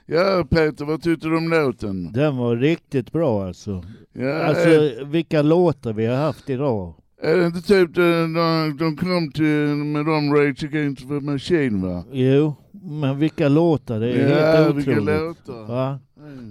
Ja, 0.05 0.45
Peter, 0.49 0.85
vad 0.85 1.01
tyckte 1.01 1.27
du 1.27 1.37
om 1.37 1.49
låten? 1.49 2.11
Den 2.11 2.37
var 2.37 2.55
riktigt 2.55 3.11
bra 3.11 3.45
alltså. 3.47 3.83
Ja, 4.13 4.43
Alltså 4.43 4.69
vilka 5.05 5.41
låtar 5.41 5.93
vi 5.93 6.05
har 6.05 6.15
haft 6.15 6.49
idag. 6.49 6.93
Är 7.21 7.37
det 7.37 7.45
inte 7.45 7.61
typ 7.61 7.95
de, 7.95 8.33
de, 8.79 8.97
kom 8.97 9.31
till 9.31 9.67
med 9.75 10.05
de 10.05 10.33
Rage 10.33 10.63
Against 10.63 11.07
the 11.07 11.13
Machine 11.13 11.81
va? 11.81 12.03
Jo, 12.11 12.55
men 12.71 13.19
vilka 13.19 13.49
låtar. 13.49 13.99
Det 13.99 14.11
är 14.13 14.29
Ja, 14.29 14.63
helt 14.63 14.75
vilka 14.75 14.91
otroligt. 14.91 15.21
låtar. 15.47 15.67
Va? 15.67 15.99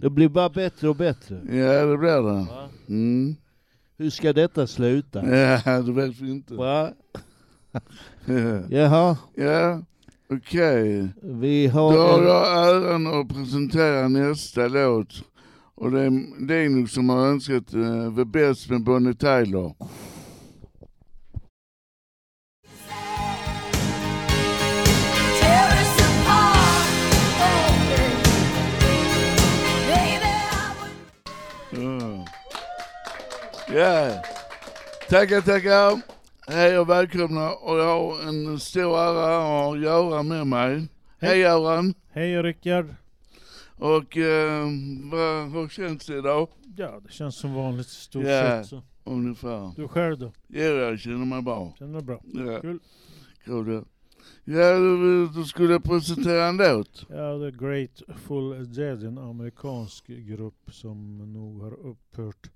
Det 0.02 0.10
blir 0.10 0.28
bara 0.28 0.48
bättre 0.48 0.88
och 0.88 0.96
bättre. 0.96 1.40
Ja, 1.56 1.86
det 1.86 1.98
blir 1.98 2.22
det. 2.32 2.46
Mm. 2.88 3.34
Hur 3.98 4.10
ska 4.10 4.32
detta 4.32 4.66
sluta? 4.66 5.36
Ja, 5.36 5.82
det 5.86 5.92
vet 5.92 6.20
vi 6.20 6.30
inte. 6.30 6.54
Va? 6.54 6.90
Jaha. 8.68 9.16
Ja, 9.34 9.82
okej. 10.30 11.08
Då 11.22 11.78
har 11.78 12.22
jag 12.22 12.68
äran 12.68 13.06
att 13.06 13.28
presentera 13.28 14.08
nästa 14.08 14.68
låt. 14.68 15.24
Och 15.74 15.90
det 15.90 16.00
är 16.00 16.46
Linus 16.46 16.92
som 16.92 17.08
har 17.08 17.26
önskat 17.26 17.74
uh, 17.74 18.16
The 18.16 18.24
Best 18.24 18.70
med 18.70 18.82
Bonnie 18.84 19.14
Tyler. 19.14 19.74
Ja. 33.68 33.74
Yeah. 33.74 34.22
Tackar, 35.08 35.40
tackar. 35.40 36.11
Hej 36.46 36.78
och 36.78 36.88
välkomna. 36.88 37.52
Och 37.52 37.78
jag 37.78 37.84
har 38.00 38.28
en 38.28 38.60
stor 38.60 38.98
ära 38.98 39.36
att 39.36 39.42
ha 39.42 39.76
Göran 39.76 40.28
med 40.28 40.46
mig. 40.46 40.88
Hej 41.18 41.38
Göran. 41.38 41.94
Hej 42.10 42.42
Rickard. 42.42 42.94
Och 43.78 44.16
eh, 44.16 44.66
hur 45.52 45.68
känns 45.68 46.06
det 46.06 46.18
idag? 46.18 46.48
Ja, 46.76 47.00
det 47.06 47.12
känns 47.12 47.36
som 47.36 47.54
vanligt 47.54 47.86
i 47.86 47.90
stort 47.90 48.24
Ja, 48.24 48.42
sett. 48.62 48.66
Så. 48.66 48.82
ungefär. 49.04 49.72
Du 49.76 49.88
själv 49.88 50.18
då? 50.18 50.32
Ja, 50.48 50.62
jag 50.62 50.98
känner 50.98 51.24
mig 51.26 51.42
bra. 51.42 51.74
Känner 51.78 51.98
du 51.98 52.04
bra? 52.04 52.20
Ja. 52.24 52.60
Kul. 52.60 52.78
Kul. 53.44 53.84
Ja, 54.44 54.78
du, 54.78 55.28
du 55.28 55.44
skulle 55.44 55.80
presentera 55.80 56.46
en 56.46 56.56
låt. 56.56 57.06
Ja, 57.08 57.38
The 57.38 57.50
Grateful 57.50 58.72
Dead, 58.74 59.02
en 59.04 59.18
amerikansk 59.18 60.06
grupp 60.06 60.70
som 60.72 61.18
nog 61.32 61.62
har 61.62 61.72
upphört 61.86 62.50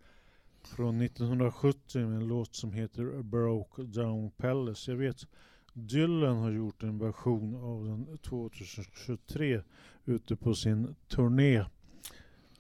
från 0.67 1.01
1970 1.01 1.99
med 2.07 2.17
en 2.17 2.29
låt 2.29 2.55
som 2.55 2.73
heter 2.73 3.23
Broke 3.23 3.83
Down 3.83 4.31
Palace. 4.31 4.91
Jag 4.91 4.99
vet 4.99 5.27
Dylan 5.73 6.37
har 6.37 6.51
gjort 6.51 6.83
en 6.83 6.99
version 6.99 7.55
av 7.55 7.85
den 7.85 8.19
2023 8.19 9.61
ute 10.05 10.37
på 10.37 10.55
sin 10.55 10.95
turné. 11.09 11.57
Eh, 11.57 11.67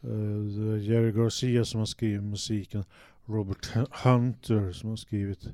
det 0.01 0.73
är 0.73 0.77
Jerry 0.77 1.13
Garcia 1.13 1.65
som 1.65 1.79
har 1.79 1.87
skrivit 1.87 2.23
musiken. 2.23 2.85
Robert 3.25 3.67
Hunter 4.05 4.73
som 4.73 4.89
har 4.89 4.97
skrivit 4.97 5.49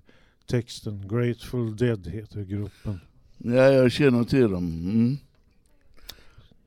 texten. 0.47 1.09
Grateful 1.09 1.77
Dead 1.77 2.07
heter 2.07 2.43
gruppen. 2.43 3.01
Ja, 3.39 3.53
jag 3.71 3.93
känner 3.93 4.25
till 4.25 4.51
dem. 4.51 4.65
Mm. 4.91 5.17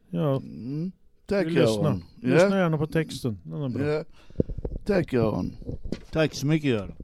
Ja, 0.09 0.37
Mm. 0.37 0.91
Tack. 1.25 1.47
Göran. 1.47 2.03
Lyssna 2.15 2.57
gärna 2.57 2.77
på 2.77 2.87
texten. 2.87 3.39
Den 3.43 3.61
är 3.61 3.69
bra. 3.69 3.85
Ja. 3.87 4.03
Tack 4.85 5.13
Göran. 5.13 5.57
Tack 6.11 6.33
så 6.33 6.47
mycket 6.47 6.69
Göran. 6.69 6.95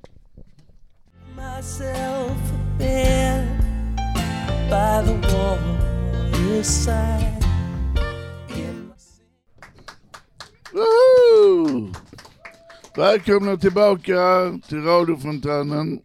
Välkomna 12.95 13.57
tillbaka 13.57 14.53
till 14.67 14.83
radiofontänen. 14.83 15.99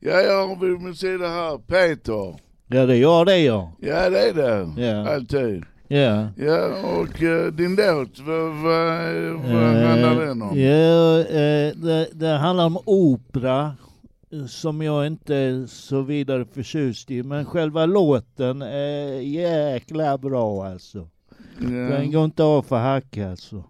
Ja, 0.00 0.20
jag 0.20 0.48
har 0.48 0.56
vid 0.56 0.80
min 0.80 0.94
sida 0.94 1.28
här 1.28 1.58
Peter. 1.58 2.36
Ja, 2.66 2.86
det 2.86 2.96
är 2.96 3.00
jag 3.00 3.26
det 3.26 3.38
ja. 3.38 3.72
Ja, 3.80 4.10
det 4.10 4.28
är 4.28 4.34
det. 4.34 4.82
Ja. 4.82 5.14
Alltid. 5.14 5.64
Ja. 5.88 6.28
Ja, 6.36 6.82
och 7.00 7.22
eh, 7.22 7.52
din 7.52 7.74
låt, 7.76 8.18
vad, 8.20 8.54
vad, 8.62 9.52
vad 9.52 9.76
handlar 9.86 10.26
den 10.26 10.42
om? 10.42 10.58
Ja, 10.60 11.18
eh, 11.20 11.74
det, 11.76 12.08
det 12.12 12.28
handlar 12.28 12.66
om 12.66 12.78
opera 12.84 13.76
eh, 14.32 14.46
som 14.46 14.82
jag 14.82 15.06
inte 15.06 15.34
är 15.36 15.66
så 15.66 16.02
vidare 16.02 16.44
förtjust 16.44 17.10
i. 17.10 17.22
Men 17.22 17.44
själva 17.44 17.86
låten 17.86 18.62
är 18.62 19.20
jäkla 19.20 20.18
bra 20.18 20.66
alltså. 20.66 21.08
Den 21.58 22.12
går 22.12 22.24
inte 22.24 22.42
av 22.42 22.62
för 22.62 22.76
hack 22.78 23.18
alltså. 23.18 23.64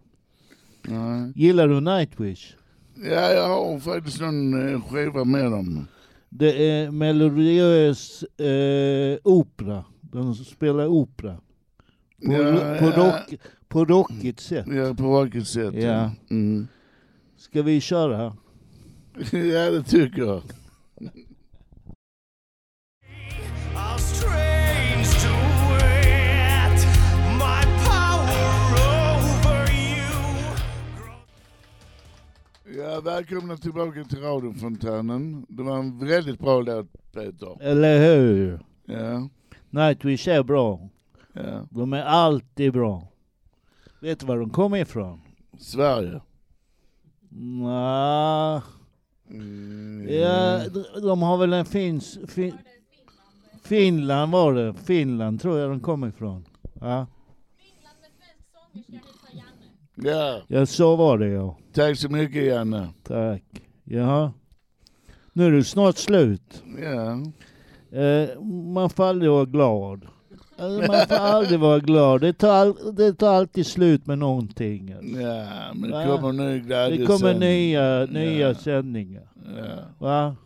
Nej. 0.83 1.33
Gillar 1.35 1.69
du 1.69 1.81
Nightwish? 1.81 2.55
Ja, 2.97 3.31
jag 3.33 3.49
har 3.49 3.79
faktiskt 3.79 4.21
en 4.21 4.75
eh, 4.75 4.81
skiva 4.83 5.25
med 5.25 5.51
dem. 5.51 5.89
Det 6.29 6.71
är 6.71 6.91
melodiös 6.91 8.23
eh, 8.23 9.19
opera. 9.25 9.85
De 10.01 10.35
spelar 10.35 10.87
opera. 10.87 11.37
På, 12.27 12.33
Ja, 12.33 12.77
på, 12.79 12.85
ja. 12.85 12.97
rock, 12.97 13.41
på 13.69 13.85
rockigt 13.85 14.41
sätt. 14.41 14.67
Ja, 14.69 14.95
på 14.95 15.03
rockigt 15.03 15.49
sätt. 15.49 15.75
Ja. 15.75 16.11
Mm. 16.31 16.67
Ska 17.37 17.63
vi 17.63 17.81
köra? 17.81 18.37
ja, 19.33 19.71
det 19.71 19.83
tycker 19.83 20.23
jag. 20.23 20.43
Ja, 32.77 33.01
välkomna 33.01 33.57
tillbaka 33.57 34.05
till 34.05 34.21
radiofontänen. 34.21 35.47
Det 35.49 35.63
var 35.63 35.79
en 35.79 35.99
väldigt 35.99 36.39
bra 36.39 36.61
låt, 36.61 37.13
Peter. 37.13 37.63
Eller 37.63 38.17
hur? 38.17 38.61
Ja. 38.85 39.29
Nightwish 39.71 40.29
är 40.29 40.43
bra. 40.43 40.89
Ja. 41.35 41.67
De 41.71 41.93
är 41.93 42.03
alltid 42.03 42.73
bra. 42.73 43.09
Vet 44.01 44.21
du 44.21 44.27
var 44.27 44.39
de 44.39 44.51
kommer 44.51 44.79
ifrån? 44.79 45.21
Sverige. 45.59 46.21
Nja... 47.29 48.63
Mm. 49.31 50.07
Ja, 50.09 50.61
de- 51.01 51.23
har 51.23 51.37
väl 51.37 51.53
en 51.53 51.65
finns... 51.65 52.19
Fin, 52.29 52.55
Finland 53.63 54.33
var 54.33 54.55
det. 54.55 54.75
Finland 54.75 55.41
tror 55.41 55.59
jag 55.59 55.71
de 55.71 55.81
kommer 55.81 56.09
ifrån. 56.09 56.45
Ja, 56.81 57.07
Ja, 59.97 60.41
ja 60.49 60.67
så 60.67 60.97
var 60.97 61.19
det 61.19 61.29
ja. 61.29 61.57
tack 61.73 61.99
så 61.99 62.09
mycket 62.09 62.45
Janne. 62.45 62.89
Tack. 63.03 63.43
Jaha. 63.85 64.33
Nu 65.33 65.47
är 65.47 65.51
det 65.51 65.65
snart 65.65 65.97
slut. 65.97 66.63
Ja. 66.83 67.13
Eh, 67.99 68.41
man 68.75 68.91
får 68.91 69.05
aldrig 69.05 69.31
vara 69.31 69.45
glad. 69.45 70.07
Man 70.59 71.07
får 71.09 71.15
aldrig 71.15 71.61
vara 71.61 71.79
glad. 71.79 72.21
Det 72.21 72.33
tar, 72.33 72.49
all, 72.51 72.95
det 72.97 73.13
tar 73.15 73.35
alltid 73.35 73.67
slut 73.67 74.07
med 74.07 74.19
någonting. 74.19 74.89
Ja, 74.89 75.73
men 75.75 75.91
det 75.91 76.07
kommer 76.07 76.33
ny 76.33 76.59
glädje 76.61 76.99
Det 76.99 77.07
kommer 77.07 77.33
sen. 77.33 77.41
nya, 77.41 78.07
nya 78.07 78.49
Ja. 78.49 78.55
sändningar. 78.55 79.23
Ja, 79.57 79.65
Va? 79.99 80.37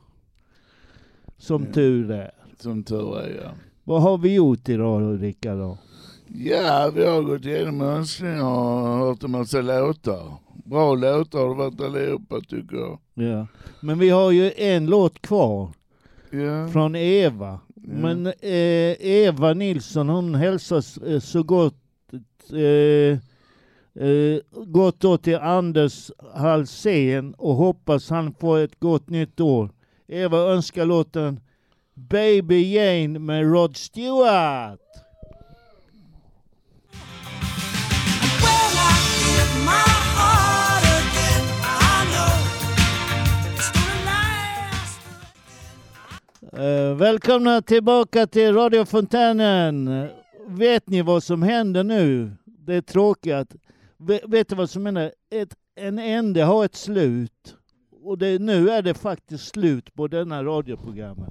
Som 1.39 1.65
Ja. 1.65 1.73
tur 1.73 2.11
är. 2.11 2.31
som 2.59 2.83
tur 2.85 3.19
är 3.19 3.41
ja. 3.45 3.51
Vad 3.85 4.03
har 4.03 4.19
vi 4.19 4.35
gjort 4.35 4.69
idag 4.69 5.23
Rickard? 5.23 5.59
då? 5.59 5.79
Ja, 6.29 6.91
vi 6.95 7.05
har 7.07 7.23
gått 7.23 7.45
igenom 7.45 7.81
önskningar 7.81 8.45
och 8.45 8.99
hört 8.99 9.23
en 9.23 9.31
massa 9.31 9.61
låtar. 9.61 10.33
Bra 10.65 10.95
låtar 10.95 11.39
har 11.39 11.49
det 11.49 11.55
varit 11.55 11.81
allihopa 11.81 12.41
tycker 12.49 12.77
jag. 12.77 12.99
Ja. 13.15 13.47
Men 13.81 13.99
vi 13.99 14.11
har 14.11 14.31
ju 14.31 14.53
en 14.57 14.87
låt 14.87 15.23
kvar. 15.23 15.69
Ja. 16.31 16.69
Från 16.73 16.97
Eva. 16.97 17.59
Men 17.91 18.27
eh, 18.27 18.97
Eva 19.01 19.55
Nilsson 19.55 20.09
hon 20.09 20.35
hälsar 20.35 21.09
eh, 21.11 21.21
så 21.21 21.43
gott 21.43 21.75
eh, 22.53 23.19
eh, 24.05 24.41
gott 24.67 25.01
då 25.01 25.19
till 25.19 25.37
Anders 25.37 26.11
Halsén 26.35 27.35
och 27.35 27.55
hoppas 27.55 28.11
han 28.11 28.35
får 28.35 28.59
ett 28.59 28.81
gott 28.81 29.09
nytt 29.09 29.41
år. 29.41 29.71
Eva 30.09 30.39
önskar 30.39 30.85
låten 30.85 31.41
Baby 31.95 32.75
Jane 32.75 33.19
med 33.19 33.53
Rod 33.53 33.77
Stewart. 33.77 34.81
Eh, 46.53 46.95
välkomna 46.97 47.63
tillbaka 47.63 48.27
till 48.27 48.55
radiofontänen. 48.55 50.07
Vet 50.47 50.89
ni 50.89 51.03
vad 51.03 51.23
som 51.23 51.43
händer 51.43 51.85
nu? 51.85 52.31
Det 52.45 52.75
är 52.75 52.81
tråkigt. 52.81 53.55
Ve- 53.99 54.21
Vet 54.27 54.49
du 54.49 54.55
vad 54.57 54.71
som 54.71 54.87
händer? 54.87 55.13
Ett, 55.31 55.55
en 55.77 55.99
ände 55.99 56.43
har 56.43 56.65
ett 56.65 56.75
slut. 56.75 57.57
Och 58.05 58.19
det, 58.19 58.39
nu 58.39 58.71
är 58.71 58.83
det 58.83 58.95
faktiskt 58.95 59.49
slut 59.49 59.95
på 59.95 60.09
denna 60.09 60.45
radioprogrammet. 60.45 61.31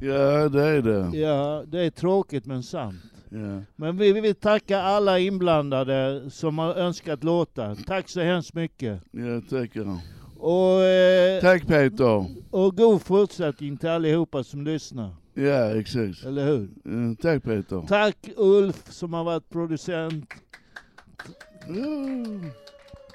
Ja, 0.00 0.48
det 0.48 0.62
är 0.68 0.82
det. 0.82 1.18
Ja, 1.18 1.64
det 1.66 1.80
är 1.80 1.90
tråkigt 1.90 2.46
men 2.46 2.62
sant. 2.62 3.02
Ja. 3.30 3.62
Men 3.76 3.96
vi 3.96 4.12
vill 4.20 4.34
tacka 4.34 4.80
alla 4.82 5.18
inblandade 5.18 6.30
som 6.30 6.58
har 6.58 6.74
önskat 6.74 7.24
låtar. 7.24 7.74
Tack 7.86 8.08
så 8.08 8.20
hemskt 8.20 8.54
mycket. 8.54 9.02
Ja, 9.10 9.40
tackar. 9.50 9.98
Och, 10.44 10.82
eh, 10.82 11.40
Tack 11.40 11.66
Peter. 11.66 12.26
och 12.50 12.76
god 12.76 13.02
fortsättning 13.02 13.76
till 13.76 13.88
allihopa 13.88 14.44
som 14.44 14.64
lyssnar. 14.64 15.14
Ja, 15.34 15.80
exakt. 15.80 16.24
Eller 16.26 16.46
hur? 16.46 16.68
Ja, 16.84 17.14
tack 17.22 17.42
Peter. 17.42 17.84
Tack 17.88 18.16
Ulf 18.36 18.92
som 18.92 19.12
har 19.12 19.24
varit 19.24 19.48
producent. 19.50 20.24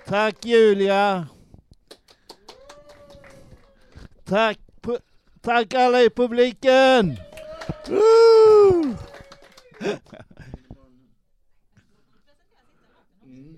Tack 0.08 0.46
Julia. 0.46 1.28
Tack, 4.26 4.60
tack 5.42 5.74
alla 5.74 6.02
i 6.02 6.10
publiken. 6.10 7.18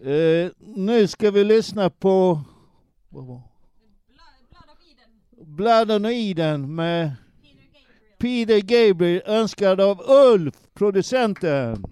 Eh, 0.03 0.51
nu 0.59 1.07
ska 1.07 1.31
vi 1.31 1.43
lyssna 1.43 1.89
på 1.89 2.41
vad 3.09 3.25
var? 3.25 3.41
Blood 5.59 5.91
on 5.91 6.05
Eden 6.05 6.75
med 6.75 7.11
Peter 8.17 8.59
Gabriel 8.59 9.21
önskad 9.25 9.81
av 9.81 10.01
Ulf, 10.09 10.53
producenten. 10.73 11.83